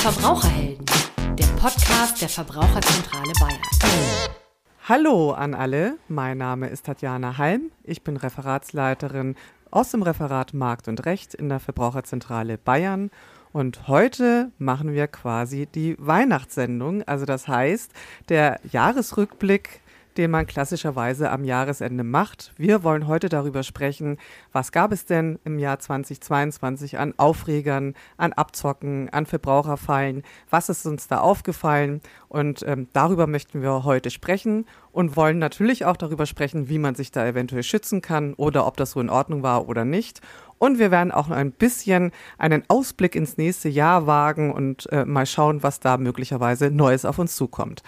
[0.00, 0.86] Verbraucherhelden,
[1.38, 3.60] der Podcast der Verbraucherzentrale Bayern.
[4.88, 9.36] Hallo an alle, mein Name ist Tatjana Halm, ich bin Referatsleiterin
[9.70, 13.10] aus dem Referat Markt und Recht in der Verbraucherzentrale Bayern
[13.52, 17.02] und heute machen wir quasi die Weihnachtssendung.
[17.02, 17.92] Also das heißt,
[18.30, 19.82] der Jahresrückblick
[20.16, 22.52] den man klassischerweise am Jahresende macht.
[22.56, 24.18] Wir wollen heute darüber sprechen,
[24.52, 30.86] was gab es denn im Jahr 2022 an Aufregern, an Abzocken, an Verbraucherfallen, was ist
[30.86, 36.26] uns da aufgefallen und ähm, darüber möchten wir heute sprechen und wollen natürlich auch darüber
[36.26, 39.68] sprechen, wie man sich da eventuell schützen kann oder ob das so in Ordnung war
[39.68, 40.20] oder nicht.
[40.58, 45.06] Und wir werden auch noch ein bisschen einen Ausblick ins nächste Jahr wagen und äh,
[45.06, 47.82] mal schauen, was da möglicherweise Neues auf uns zukommt.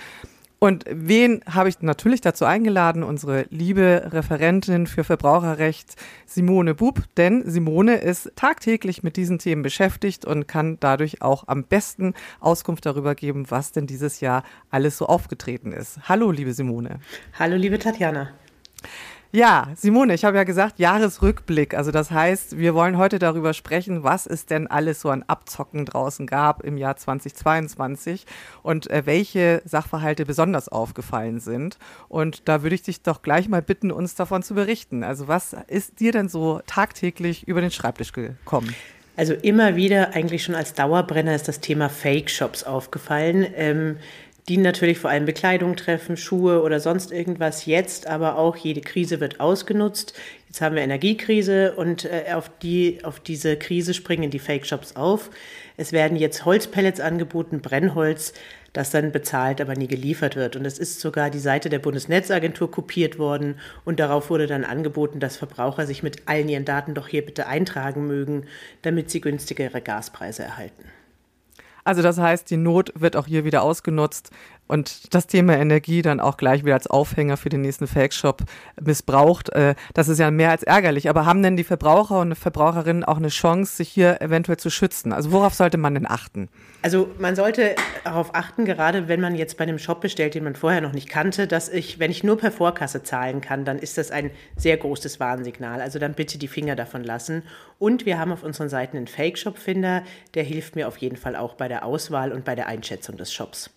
[0.62, 3.02] Und wen habe ich natürlich dazu eingeladen?
[3.02, 7.02] Unsere liebe Referentin für Verbraucherrecht, Simone Bub.
[7.16, 12.87] Denn Simone ist tagtäglich mit diesen Themen beschäftigt und kann dadurch auch am besten Auskunft
[12.87, 16.09] darüber geben, was denn dieses Jahr alles so aufgetreten ist.
[16.09, 17.01] Hallo, liebe Simone.
[17.37, 18.29] Hallo, liebe Tatjana.
[19.35, 21.73] Ja, Simone, ich habe ja gesagt, Jahresrückblick.
[21.73, 25.87] Also das heißt, wir wollen heute darüber sprechen, was es denn alles so an Abzocken
[25.87, 28.27] draußen gab im Jahr 2022
[28.63, 31.79] und äh, welche Sachverhalte besonders aufgefallen sind.
[32.11, 35.02] Und da würde ich dich doch gleich mal bitten, uns davon zu berichten.
[35.02, 38.74] Also was ist dir denn so tagtäglich über den Schreibtisch gekommen?
[39.17, 43.46] Also immer wieder, eigentlich schon als Dauerbrenner, ist das Thema Fake-Shops aufgefallen.
[43.57, 43.96] Ähm,
[44.48, 47.66] die natürlich vor allem Bekleidung treffen, Schuhe oder sonst irgendwas.
[47.66, 50.15] Jetzt aber auch jede Krise wird ausgenutzt.
[50.49, 55.30] Jetzt haben wir Energiekrise und äh, auf, die, auf diese Krise springen die Fake-Shops auf.
[55.76, 58.34] Es werden jetzt Holzpellets angeboten, Brennholz,
[58.73, 60.56] das dann bezahlt, aber nie geliefert wird.
[60.56, 65.21] Und es ist sogar die Seite der Bundesnetzagentur kopiert worden und darauf wurde dann angeboten,
[65.21, 68.47] dass Verbraucher sich mit allen ihren Daten doch hier bitte eintragen mögen,
[68.82, 70.84] damit sie günstigere Gaspreise erhalten.
[71.84, 74.31] Also das heißt, die Not wird auch hier wieder ausgenutzt
[74.69, 78.43] und das Thema Energie dann auch gleich wieder als Aufhänger für den nächsten Fake-Shop
[78.81, 79.50] missbraucht.
[79.50, 81.11] Äh, das ist ja mehr als ärgerlich.
[81.11, 85.12] Aber haben denn die Verbraucher und Verbraucherinnen auch eine Chance, sich hier eventuell zu schützen?
[85.12, 86.49] Also worauf sollte man denn achten?
[86.81, 90.56] Also man sollte darauf achten, gerade wenn man jetzt bei einem Shop bestellt, den man
[90.56, 93.99] vorher noch nicht kannte, dass ich, wenn ich nur per Vorkasse zahlen kann, dann ist
[93.99, 95.83] das ein sehr großes Warnsignal.
[95.83, 97.43] Also dann bitte die Finger davon lassen.
[97.79, 100.03] Und wir haben auf unseren Seiten einen Fake-Shop-Finder,
[100.34, 103.33] der hilft mir auf jeden Fall auch bei der Auswahl und bei der Einschätzung des
[103.33, 103.71] Shops.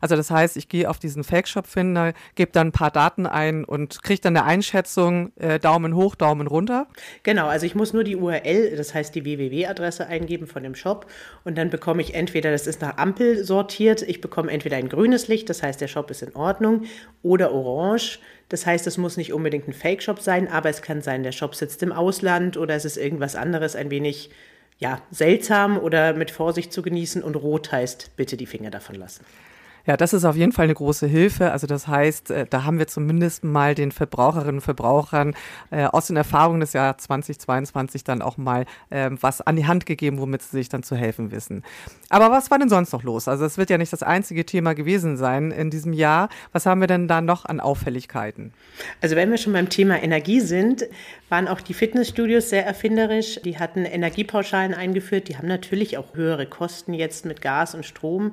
[0.00, 4.02] Also das heißt, ich gehe auf diesen Fake-Shop-Finder, gebe dann ein paar Daten ein und
[4.02, 6.86] kriege dann eine Einschätzung, äh, Daumen hoch, Daumen runter.
[7.22, 11.06] Genau, also ich muss nur die URL, das heißt die www-Adresse eingeben von dem Shop
[11.44, 15.28] und dann bekomme ich entweder, das ist nach Ampel sortiert, ich bekomme entweder ein grünes
[15.28, 16.84] Licht, das heißt der Shop ist in Ordnung,
[17.22, 18.20] oder orange.
[18.48, 21.54] Das heißt, es muss nicht unbedingt ein Fake-Shop sein, aber es kann sein, der Shop
[21.54, 24.30] sitzt im Ausland oder es ist irgendwas anderes, ein wenig
[24.78, 29.24] ja, seltsam oder mit Vorsicht zu genießen und rot heißt, bitte die Finger davon lassen.
[29.86, 31.52] Ja, das ist auf jeden Fall eine große Hilfe.
[31.52, 35.34] Also das heißt, äh, da haben wir zumindest mal den Verbraucherinnen und Verbrauchern
[35.70, 39.84] äh, aus den Erfahrungen des Jahres 2022 dann auch mal äh, was an die Hand
[39.84, 41.62] gegeben, womit sie sich dann zu helfen wissen.
[42.08, 43.28] Aber was war denn sonst noch los?
[43.28, 46.30] Also es wird ja nicht das einzige Thema gewesen sein in diesem Jahr.
[46.52, 48.54] Was haben wir denn da noch an Auffälligkeiten?
[49.02, 50.86] Also wenn wir schon beim Thema Energie sind,
[51.28, 53.40] waren auch die Fitnessstudios sehr erfinderisch.
[53.44, 55.28] Die hatten Energiepauschalen eingeführt.
[55.28, 58.32] Die haben natürlich auch höhere Kosten jetzt mit Gas und Strom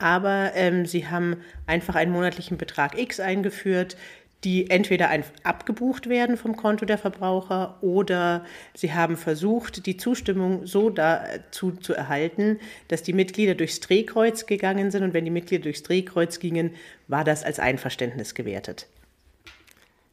[0.00, 3.96] aber ähm, sie haben einfach einen monatlichen Betrag X eingeführt,
[4.44, 5.10] die entweder
[5.42, 8.44] abgebucht werden vom Konto der Verbraucher oder
[8.74, 14.90] sie haben versucht, die Zustimmung so dazu zu erhalten, dass die Mitglieder durchs Drehkreuz gegangen
[14.90, 16.74] sind und wenn die Mitglieder durchs Drehkreuz gingen,
[17.06, 18.86] war das als Einverständnis gewertet.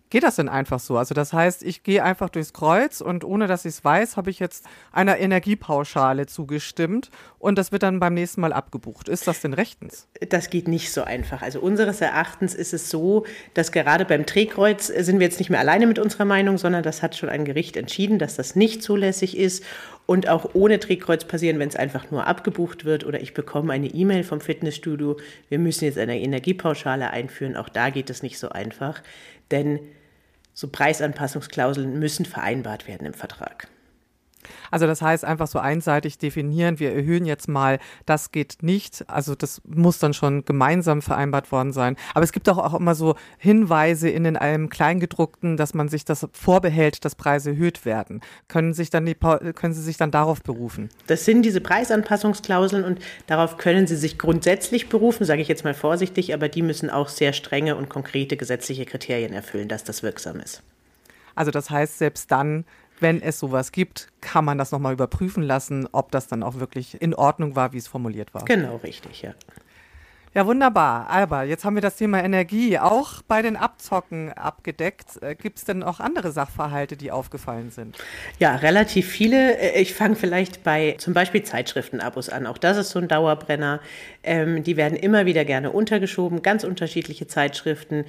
[0.10, 0.98] Geht das denn einfach so?
[0.98, 4.30] Also das heißt, ich gehe einfach durchs Kreuz und ohne dass ich es weiß, habe
[4.30, 7.10] ich jetzt einer Energiepauschale zugestimmt
[7.40, 9.10] und das wird dann beim nächsten Mal abgebucht.
[9.10, 10.08] Ist das denn rechtens?
[10.30, 11.42] Das geht nicht so einfach.
[11.42, 15.60] Also unseres Erachtens ist es so, dass gerade beim Drehkreuz sind wir jetzt nicht mehr
[15.60, 19.38] alleine mit unserer Meinung, sondern das hat schon ein Gericht entschieden, dass das nicht zulässig
[19.38, 19.66] ist
[20.06, 23.88] und auch ohne Drehkreuz passieren, wenn es einfach nur abgebucht wird oder ich bekomme eine
[23.88, 25.18] E-Mail vom Fitnessstudio,
[25.50, 27.58] wir müssen jetzt eine Energiepauschale einführen.
[27.58, 29.04] Auch da geht es nicht so einfach,
[29.52, 29.80] denn
[30.58, 33.68] so Preisanpassungsklauseln müssen vereinbart werden im Vertrag.
[34.72, 39.04] Also das heißt einfach so einseitig definieren, wir erhöhen jetzt mal, das geht nicht.
[39.08, 41.96] Also das muss dann schon gemeinsam vereinbart worden sein.
[42.14, 46.06] Aber es gibt auch, auch immer so Hinweise in den einem Kleingedruckten, dass man sich
[46.06, 48.22] das vorbehält, dass Preise erhöht werden.
[48.48, 50.90] Können, sich dann die, können Sie sich dann darauf berufen?
[51.08, 55.74] Das sind diese Preisanpassungsklauseln und darauf können Sie sich grundsätzlich berufen, sage ich jetzt mal
[55.74, 60.40] vorsichtig, aber die müssen auch sehr strenge und konkrete gesetzliche Kriterien erfüllen, dass das wirksam
[60.40, 60.62] ist.
[61.36, 62.66] Also das heißt, selbst dann,
[63.00, 67.02] wenn es sowas gibt, kann man das nochmal überprüfen lassen, ob das dann auch wirklich
[67.02, 68.46] in Ordnung war, wie es formuliert war.
[68.46, 69.34] Genau, richtig, ja.
[70.38, 71.10] Ja, wunderbar.
[71.10, 75.20] Aber jetzt haben wir das Thema Energie auch bei den Abzocken abgedeckt.
[75.24, 77.98] Äh, Gibt es denn auch andere Sachverhalte, die aufgefallen sind?
[78.38, 79.58] Ja, relativ viele.
[79.58, 82.46] Äh, ich fange vielleicht bei zum Beispiel Zeitschriftenabos an.
[82.46, 83.80] Auch das ist so ein Dauerbrenner.
[84.22, 86.44] Ähm, die werden immer wieder gerne untergeschoben.
[86.44, 88.06] Ganz unterschiedliche Zeitschriften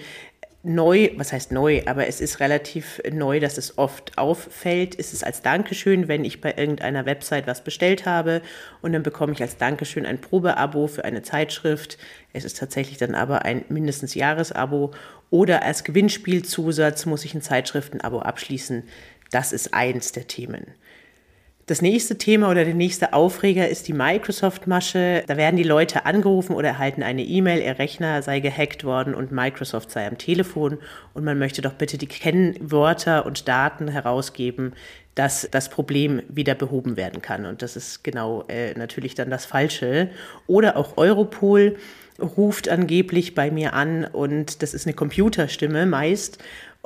[0.62, 4.94] neu, was heißt neu, aber es ist relativ neu, dass es oft auffällt.
[4.94, 8.42] Ist es als Dankeschön, wenn ich bei irgendeiner Website was bestellt habe
[8.82, 11.96] und dann bekomme ich als Dankeschön ein Probeabo für eine Zeitschrift.
[12.32, 14.92] Es ist tatsächlich dann aber ein mindestens Jahresabo
[15.30, 18.82] oder als Gewinnspielzusatz muss ich ein Zeitschriftenabo abschließen.
[19.30, 20.66] Das ist eins der Themen.
[21.68, 25.24] Das nächste Thema oder der nächste Aufreger ist die Microsoft-Masche.
[25.26, 29.32] Da werden die Leute angerufen oder erhalten eine E-Mail, ihr Rechner sei gehackt worden und
[29.32, 30.78] Microsoft sei am Telefon
[31.12, 34.72] und man möchte doch bitte die Kennwörter und Daten herausgeben,
[35.14, 37.44] dass das Problem wieder behoben werden kann.
[37.44, 40.08] Und das ist genau äh, natürlich dann das Falsche.
[40.46, 41.76] Oder auch Europol
[42.18, 46.38] ruft angeblich bei mir an und das ist eine Computerstimme meist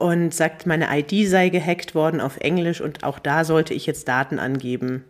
[0.02, 4.08] und sagt, meine ID sei gehackt worden auf Englisch und auch da sollte ich jetzt
[4.08, 5.04] Daten angeben.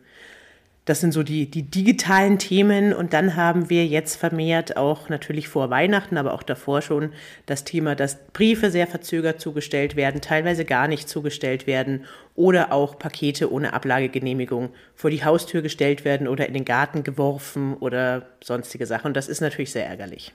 [0.84, 5.48] Das sind so die, die digitalen Themen und dann haben wir jetzt vermehrt auch natürlich
[5.48, 7.12] vor Weihnachten, aber auch davor schon
[7.46, 12.04] das Thema, dass Briefe sehr verzögert zugestellt werden, teilweise gar nicht zugestellt werden
[12.34, 17.76] oder auch Pakete ohne Ablagegenehmigung vor die Haustür gestellt werden oder in den Garten geworfen
[17.78, 19.06] oder sonstige Sachen.
[19.06, 20.32] Und das ist natürlich sehr ärgerlich.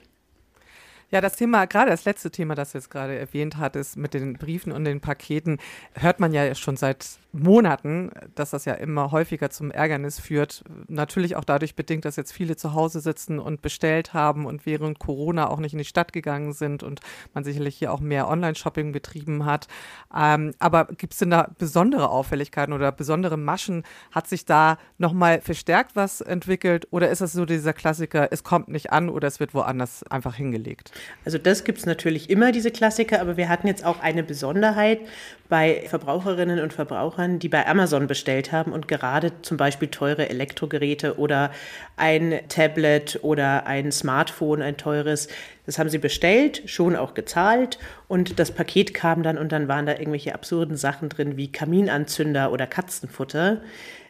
[1.10, 4.34] Ja, das Thema, gerade das letzte Thema, das du jetzt gerade erwähnt hattest, mit den
[4.34, 5.56] Briefen und den Paketen,
[5.94, 10.64] hört man ja schon seit Monaten, dass das ja immer häufiger zum Ärgernis führt.
[10.88, 14.98] Natürlich auch dadurch bedingt, dass jetzt viele zu Hause sitzen und bestellt haben und während
[14.98, 17.00] Corona auch nicht in die Stadt gegangen sind und
[17.32, 19.66] man sicherlich hier auch mehr Online-Shopping betrieben hat.
[20.14, 23.84] Ähm, aber gibt es denn da besondere Auffälligkeiten oder besondere Maschen?
[24.10, 28.68] Hat sich da nochmal verstärkt was entwickelt oder ist es so dieser Klassiker, es kommt
[28.68, 30.97] nicht an oder es wird woanders einfach hingelegt?
[31.24, 35.00] Also das gibt es natürlich immer, diese Klassiker, aber wir hatten jetzt auch eine Besonderheit
[35.48, 41.18] bei Verbraucherinnen und Verbrauchern, die bei Amazon bestellt haben und gerade zum Beispiel teure Elektrogeräte
[41.18, 41.50] oder
[41.96, 45.28] ein Tablet oder ein Smartphone, ein teures,
[45.66, 47.78] das haben sie bestellt, schon auch gezahlt
[48.08, 52.52] und das Paket kam dann und dann waren da irgendwelche absurden Sachen drin wie Kaminanzünder
[52.52, 53.62] oder Katzenfutter.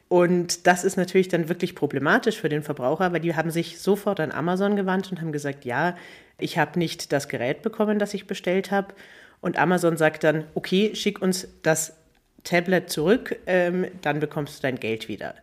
[0.08, 4.20] Und das ist natürlich dann wirklich problematisch für den Verbraucher, weil die haben sich sofort
[4.20, 5.96] an Amazon gewandt und haben gesagt, ja,
[6.38, 8.94] ich habe nicht das Gerät bekommen, das ich bestellt habe.
[9.40, 11.94] Und Amazon sagt dann, okay, schick uns das
[12.42, 15.34] Tablet zurück, ähm, dann bekommst du dein Geld wieder.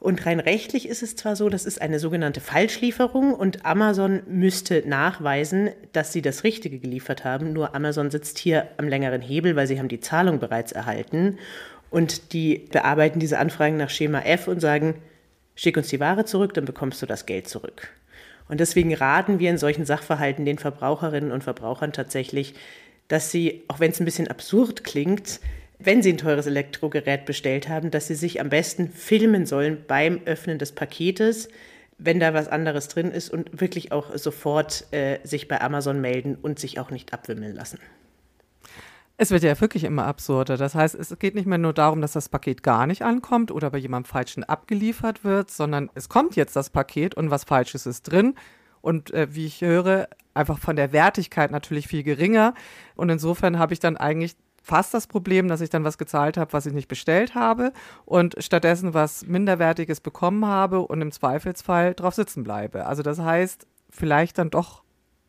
[0.00, 4.82] Und rein rechtlich ist es zwar so, das ist eine sogenannte Falschlieferung und Amazon müsste
[4.88, 7.52] nachweisen, dass sie das Richtige geliefert haben.
[7.52, 11.38] Nur Amazon sitzt hier am längeren Hebel, weil sie haben die Zahlung bereits erhalten.
[11.90, 14.94] Und die bearbeiten diese Anfragen nach Schema F und sagen,
[15.54, 17.88] schick uns die Ware zurück, dann bekommst du das Geld zurück.
[18.48, 22.54] Und deswegen raten wir in solchen Sachverhalten den Verbraucherinnen und Verbrauchern tatsächlich,
[23.08, 25.40] dass sie, auch wenn es ein bisschen absurd klingt,
[25.78, 30.20] wenn sie ein teures Elektrogerät bestellt haben, dass sie sich am besten filmen sollen beim
[30.26, 31.48] Öffnen des Paketes,
[31.98, 36.36] wenn da was anderes drin ist und wirklich auch sofort äh, sich bei Amazon melden
[36.40, 37.78] und sich auch nicht abwimmeln lassen.
[39.22, 40.56] Es wird ja wirklich immer absurder.
[40.56, 43.68] Das heißt, es geht nicht mehr nur darum, dass das Paket gar nicht ankommt oder
[43.68, 48.04] bei jemandem Falschen abgeliefert wird, sondern es kommt jetzt das Paket und was Falsches ist
[48.04, 48.34] drin.
[48.80, 52.54] Und äh, wie ich höre, einfach von der Wertigkeit natürlich viel geringer.
[52.96, 56.54] Und insofern habe ich dann eigentlich fast das Problem, dass ich dann was gezahlt habe,
[56.54, 57.74] was ich nicht bestellt habe
[58.06, 62.86] und stattdessen was Minderwertiges bekommen habe und im Zweifelsfall drauf sitzen bleibe.
[62.86, 64.82] Also das heißt, vielleicht dann doch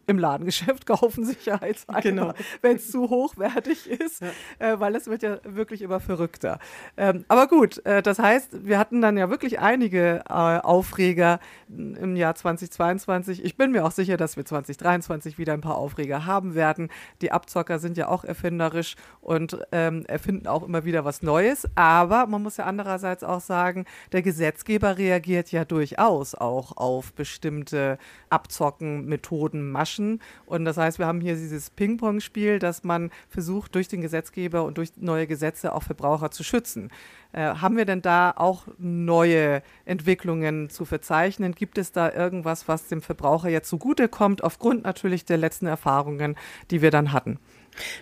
[0.07, 2.33] im Ladengeschäft kaufen, sicherheitshalber, genau.
[2.61, 4.73] wenn es zu hochwertig ist, ja.
[4.73, 6.59] äh, weil es wird ja wirklich immer verrückter.
[6.97, 11.39] Ähm, aber gut, äh, das heißt, wir hatten dann ja wirklich einige äh, Aufreger
[11.69, 13.43] im Jahr 2022.
[13.43, 16.89] Ich bin mir auch sicher, dass wir 2023 wieder ein paar Aufreger haben werden.
[17.21, 21.67] Die Abzocker sind ja auch erfinderisch und ähm, erfinden auch immer wieder was Neues.
[21.75, 27.97] Aber man muss ja andererseits auch sagen, der Gesetzgeber reagiert ja durchaus auch auf bestimmte
[28.29, 30.21] Abzocken, Methoden, Maschen Menschen.
[30.45, 34.77] Und das heißt, wir haben hier dieses Ping-Pong-Spiel, dass man versucht, durch den Gesetzgeber und
[34.77, 36.89] durch neue Gesetze auch Verbraucher zu schützen.
[37.33, 41.53] Äh, haben wir denn da auch neue Entwicklungen zu verzeichnen?
[41.53, 46.35] Gibt es da irgendwas, was dem Verbraucher jetzt zugutekommt, aufgrund natürlich der letzten Erfahrungen,
[46.69, 47.39] die wir dann hatten?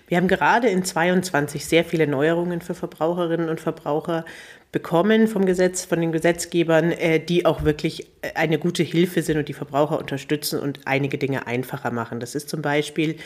[0.07, 4.25] Wir haben gerade in 22 sehr viele Neuerungen für Verbraucherinnen und Verbraucher
[4.71, 9.37] bekommen vom Gesetz, von den Gesetzgebern, äh, die auch wirklich äh, eine gute Hilfe sind
[9.37, 12.19] und die Verbraucher unterstützen und einige Dinge einfacher machen.
[12.19, 13.17] Das ist zum Beispiel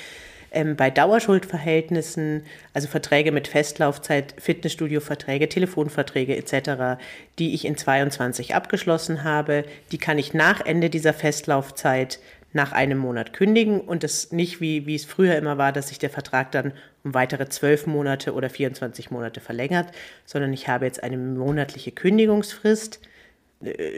[0.53, 7.01] Ähm, bei Dauerschuldverhältnissen, also Verträge mit Festlaufzeit, Fitnessstudio-Verträge, Telefonverträge etc.,
[7.39, 12.19] die ich in 22 abgeschlossen habe, die kann ich nach Ende dieser Festlaufzeit
[12.53, 15.99] nach einem Monat kündigen und es nicht wie, wie es früher immer war, dass sich
[15.99, 19.87] der Vertrag dann um weitere zwölf Monate oder 24 Monate verlängert,
[20.25, 23.01] sondern ich habe jetzt eine monatliche Kündigungsfrist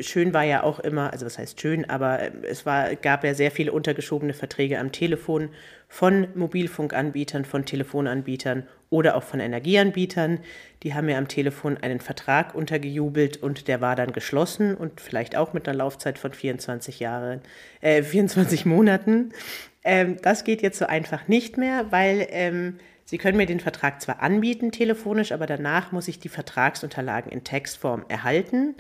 [0.02, 3.34] schön war ja auch immer, also was heißt schön, aber äh, es war, gab ja
[3.34, 5.50] sehr viele untergeschobene Verträge am Telefon
[5.88, 10.40] von Mobilfunkanbietern, von Telefonanbietern oder auch von Energieanbietern.
[10.84, 15.36] Die haben mir am Telefon einen Vertrag untergejubelt und der war dann geschlossen und vielleicht
[15.36, 17.42] auch mit einer Laufzeit von 24 Jahren,
[17.82, 19.32] äh, 24 Monaten.
[19.84, 24.02] Ähm, das geht jetzt so einfach nicht mehr, weil ähm, Sie können mir den Vertrag
[24.02, 28.74] zwar anbieten telefonisch, aber danach muss ich die Vertragsunterlagen in Textform erhalten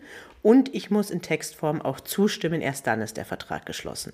[0.46, 4.12] und ich muss in Textform auch zustimmen, erst dann ist der Vertrag geschlossen.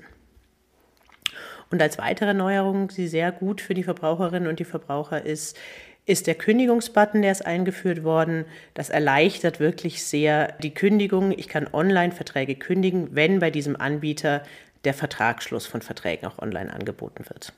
[1.69, 5.57] Und als weitere Neuerung, die sehr gut für die Verbraucherinnen und die Verbraucher ist,
[6.05, 8.45] ist der Kündigungsbutton, der ist eingeführt worden.
[8.75, 11.33] Das erleichtert wirklich sehr die Kündigung.
[11.37, 14.43] Ich kann Online-Verträge kündigen, wenn bei diesem Anbieter
[14.85, 17.51] der Vertragsschluss von Verträgen auch online angeboten wird.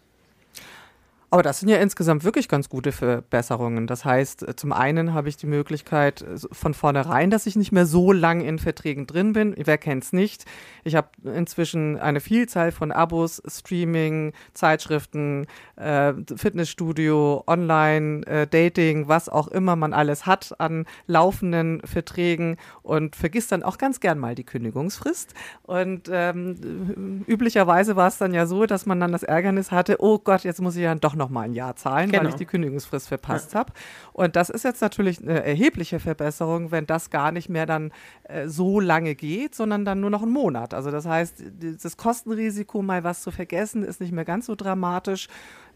[1.33, 3.87] Aber das sind ja insgesamt wirklich ganz gute Verbesserungen.
[3.87, 7.71] Das heißt, äh, zum einen habe ich die Möglichkeit äh, von vornherein, dass ich nicht
[7.71, 9.55] mehr so lang in Verträgen drin bin.
[9.57, 10.45] Wer kennt es nicht?
[10.83, 19.27] Ich habe inzwischen eine Vielzahl von Abos, Streaming, Zeitschriften, äh, Fitnessstudio, Online, äh, Dating, was
[19.27, 24.35] auch immer man alles hat an laufenden Verträgen und vergisst dann auch ganz gern mal
[24.35, 25.33] die Kündigungsfrist.
[25.63, 30.19] Und ähm, üblicherweise war es dann ja so, dass man dann das Ärgernis hatte, oh
[30.19, 32.23] Gott, jetzt muss ich ja doch noch mal ein Jahr zahlen, genau.
[32.23, 33.59] weil ich die Kündigungsfrist verpasst ja.
[33.59, 33.73] habe.
[34.11, 37.91] Und das ist jetzt natürlich eine erhebliche Verbesserung, wenn das gar nicht mehr dann
[38.23, 40.73] äh, so lange geht, sondern dann nur noch einen Monat.
[40.73, 41.43] Also das heißt,
[41.81, 45.27] das Kostenrisiko, mal was zu vergessen, ist nicht mehr ganz so dramatisch.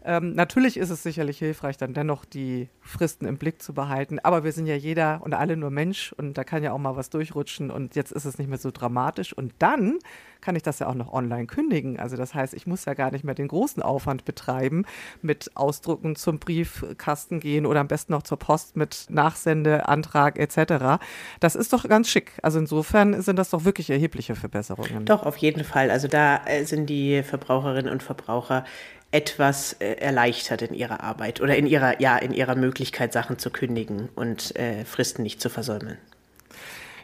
[0.04, 4.18] Ähm, natürlich ist es sicherlich hilfreich, dann dennoch die Fristen im Blick zu behalten.
[4.20, 6.96] Aber wir sind ja jeder und alle nur Mensch und da kann ja auch mal
[6.96, 9.32] was durchrutschen und jetzt ist es nicht mehr so dramatisch.
[9.32, 9.98] Und dann
[10.40, 11.98] kann ich das ja auch noch online kündigen.
[11.98, 14.84] Also das heißt, ich muss ja gar nicht mehr den großen Aufwand betreiben
[15.20, 21.02] mit Ausdrucken zum Briefkasten gehen oder am besten noch zur Post mit Nachsendeantrag etc.
[21.40, 22.32] Das ist doch ganz schick.
[22.42, 25.04] Also insofern sind das doch wirklich erhebliche Verbesserungen.
[25.04, 25.90] Doch, auf jeden Fall.
[25.90, 28.64] Also da äh, sind die Verbraucherinnen und Verbraucher
[29.10, 33.50] etwas äh, erleichtert in ihrer Arbeit oder in ihrer, ja, in ihrer Möglichkeit, Sachen zu
[33.50, 35.96] kündigen und äh, Fristen nicht zu versäumen.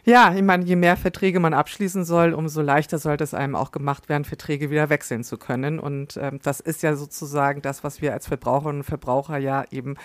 [0.07, 3.71] Ja, ich meine, je mehr Verträge man abschließen soll, umso leichter sollte es einem auch
[3.71, 5.79] gemacht werden, Verträge wieder wechseln zu können.
[5.79, 9.95] Und ähm, das ist ja sozusagen das, was wir als Verbraucherinnen und Verbraucher ja eben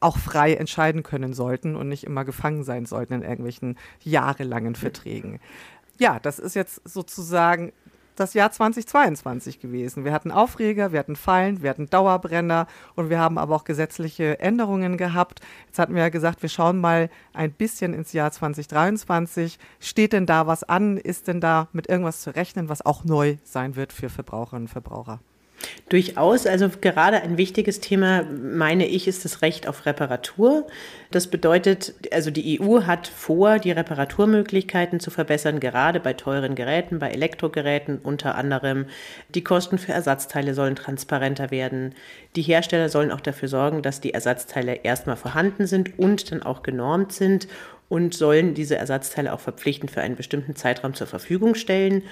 [0.00, 5.40] auch frei entscheiden können sollten und nicht immer gefangen sein sollten in irgendwelchen jahrelangen Verträgen.
[5.98, 7.74] Ja, das ist jetzt sozusagen
[8.20, 10.04] das Jahr 2022 gewesen.
[10.04, 14.38] Wir hatten Aufreger, wir hatten Fallen, wir hatten Dauerbrenner und wir haben aber auch gesetzliche
[14.38, 15.40] Änderungen gehabt.
[15.66, 19.58] Jetzt hatten wir ja gesagt, wir schauen mal ein bisschen ins Jahr 2023.
[19.80, 20.98] Steht denn da was an?
[20.98, 24.68] Ist denn da mit irgendwas zu rechnen, was auch neu sein wird für Verbraucherinnen und
[24.68, 25.20] Verbraucher?
[25.88, 30.66] Durchaus, also gerade ein wichtiges Thema, meine ich, ist das Recht auf Reparatur.
[31.10, 37.00] Das bedeutet, also die EU hat vor, die Reparaturmöglichkeiten zu verbessern, gerade bei teuren Geräten,
[37.00, 38.86] bei Elektrogeräten unter anderem.
[39.34, 41.94] Die Kosten für Ersatzteile sollen transparenter werden.
[42.36, 46.62] Die Hersteller sollen auch dafür sorgen, dass die Ersatzteile erstmal vorhanden sind und dann auch
[46.62, 47.48] genormt sind
[47.88, 52.04] und sollen diese Ersatzteile auch verpflichtend für einen bestimmten Zeitraum zur Verfügung stellen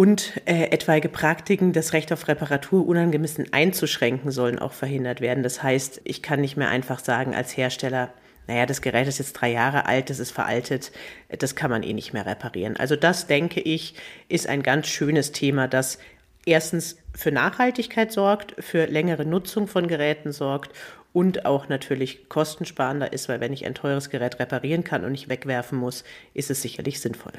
[0.00, 5.42] und äh, etwaige Praktiken, das Recht auf Reparatur unangemessen einzuschränken, sollen auch verhindert werden.
[5.42, 8.08] Das heißt, ich kann nicht mehr einfach sagen als Hersteller,
[8.46, 10.90] naja, das Gerät ist jetzt drei Jahre alt, das ist veraltet,
[11.28, 12.78] das kann man eh nicht mehr reparieren.
[12.78, 13.94] Also das, denke ich,
[14.30, 15.98] ist ein ganz schönes Thema, das
[16.46, 20.74] erstens für Nachhaltigkeit sorgt, für längere Nutzung von Geräten sorgt
[21.12, 25.28] und auch natürlich kostensparender ist, weil wenn ich ein teures Gerät reparieren kann und nicht
[25.28, 27.34] wegwerfen muss, ist es sicherlich sinnvoll.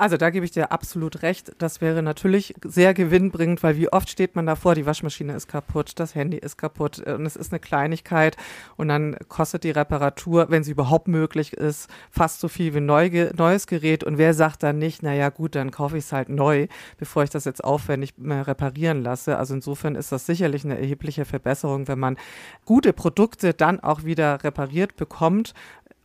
[0.00, 1.52] Also da gebe ich dir absolut recht.
[1.58, 5.92] Das wäre natürlich sehr gewinnbringend, weil wie oft steht man davor, die Waschmaschine ist kaputt,
[5.96, 8.38] das Handy ist kaputt und es ist eine Kleinigkeit
[8.78, 12.86] und dann kostet die Reparatur, wenn sie überhaupt möglich ist, fast so viel wie ein
[12.86, 16.30] neu, neues Gerät und wer sagt dann nicht, naja gut, dann kaufe ich es halt
[16.30, 19.36] neu, bevor ich das jetzt aufwendig reparieren lasse.
[19.36, 22.16] Also insofern ist das sicherlich eine erhebliche Verbesserung, wenn man
[22.64, 25.52] gute Produkte dann auch wieder repariert bekommt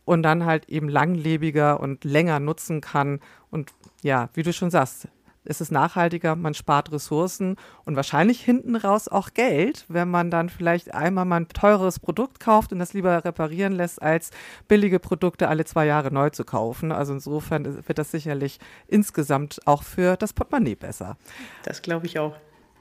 [0.06, 3.20] und dann halt eben langlebiger und länger nutzen kann.
[3.50, 3.72] Und
[4.02, 5.08] ja, wie du schon sagst,
[5.44, 10.48] es ist nachhaltiger, man spart Ressourcen und wahrscheinlich hinten raus auch Geld, wenn man dann
[10.48, 14.30] vielleicht einmal mal ein teures Produkt kauft und das lieber reparieren lässt, als
[14.68, 16.90] billige Produkte alle zwei Jahre neu zu kaufen.
[16.90, 18.58] Also insofern wird das sicherlich
[18.88, 21.16] insgesamt auch für das Portemonnaie besser.
[21.62, 22.34] Das glaube ich auch.